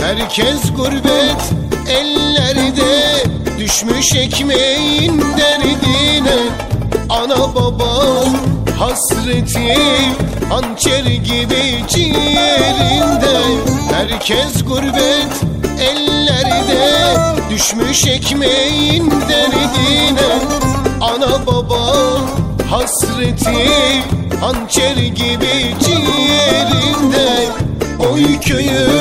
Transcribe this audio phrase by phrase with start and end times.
[0.00, 1.42] Herkes gurbet
[1.88, 3.22] ellerde
[3.58, 6.36] Düşmüş ekmeğin derdine.
[7.08, 8.24] Ana baba
[8.78, 9.78] hasreti
[10.48, 13.40] Hançer gibi ciğerinde.
[13.92, 15.34] Herkes gurbet
[15.80, 17.16] ellerde
[17.50, 20.32] Düşmüş ekmeğin derdine.
[21.00, 21.82] Ana baba
[22.70, 23.70] hasreti
[24.40, 27.46] Hançer gibi ciğerinde.
[28.12, 28.91] Oy köyüm,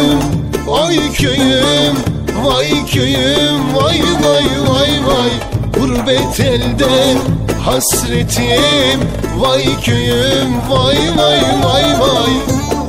[0.92, 1.96] oy köyüm
[2.44, 5.32] Vay köyüm, vay vay vay vay.
[5.74, 7.18] Gurbet elde
[7.66, 9.00] hasretim.
[9.38, 12.34] Vay köyüm, vay vay vay vay.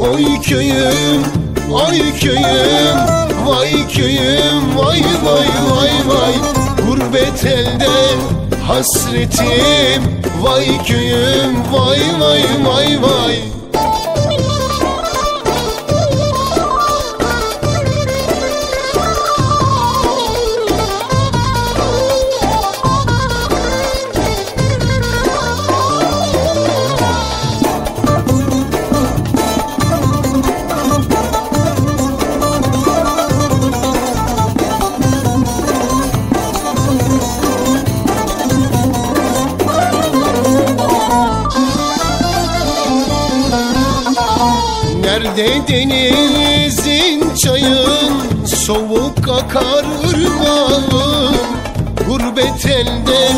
[0.01, 1.23] Oy köyüm,
[1.73, 2.97] oy köyüm.
[3.47, 6.35] Vay köyüm, vay vay vay vay.
[6.87, 7.91] Gurbet elde
[8.67, 10.03] hasretim.
[10.43, 13.62] Vay köyüm, vay vay vay vay
[45.03, 51.35] Nerede denizin çayın Soğuk akar ırmağın
[52.09, 53.29] Gurbet elde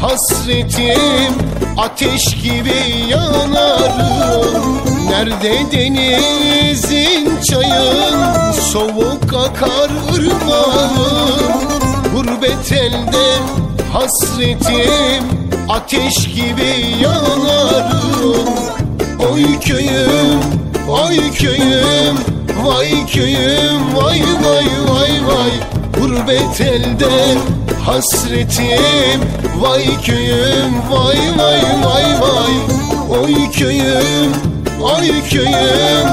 [0.00, 1.34] hasretim.
[1.76, 4.80] Ateş gibi yanarım
[5.10, 11.52] Nerede denizin çayın Soğuk akar ırmağın
[12.14, 13.36] Gurbet elde
[13.92, 15.24] hasretim.
[15.68, 18.46] Ateş gibi yanarım
[19.32, 20.40] Oy köyüm,
[20.88, 25.52] oy köyüm Vay köyüm, vay vay vay vay.
[25.96, 27.38] Gurbet elde
[27.84, 29.20] hasretim.
[29.60, 32.54] Vay köyüm, vay vay vay vay.
[33.20, 34.32] Oy köyüm,
[34.80, 36.06] oy köyüm.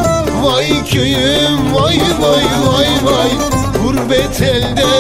[0.44, 3.32] Vay köyüm, vay vay vay vay.
[3.84, 4.94] Gurbet elde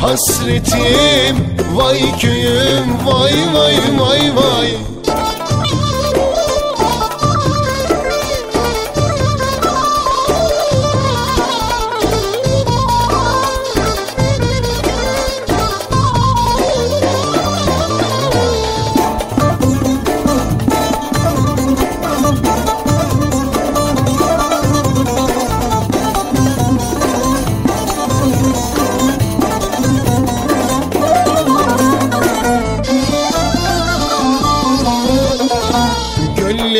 [0.00, 1.36] hasretim.
[1.74, 4.89] Vay köyüm, vay vay vay vay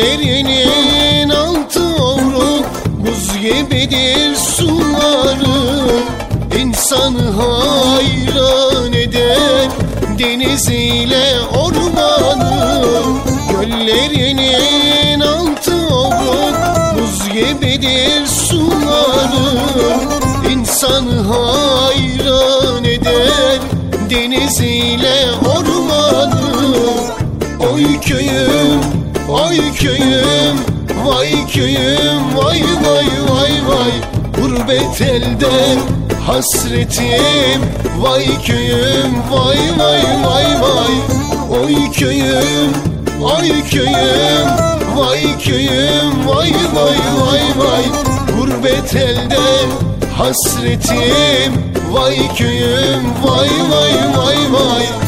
[0.01, 2.65] Göllerinin altı ovruk
[2.97, 6.01] Buz gibidir suları.
[6.59, 9.69] İnsanı hayran eder
[10.19, 12.83] Deniz ile ormanı.
[13.51, 16.55] Göllerinin altı ovruk
[16.99, 19.59] Buz gibidir suları.
[20.51, 23.59] İnsanı hayran eder
[24.09, 26.41] Deniz ile ormanı.
[27.73, 28.60] Oy köyüm,
[29.31, 30.71] oy köyüm
[31.05, 33.93] Vay köyüm, vay vay vay vay.
[34.37, 35.79] Gurbet elde
[36.27, 37.61] hasretim.
[37.97, 40.95] Vay köyüm, vay vay vay vay.
[41.59, 42.71] Oy köyüm,
[43.21, 44.47] oy köyüm.
[44.95, 47.85] Vay köyüm, vay vay vay vay.
[48.37, 49.69] Gurbet elde
[50.17, 51.53] hasretim.
[51.91, 55.00] Vay köyüm, vay vay vay vay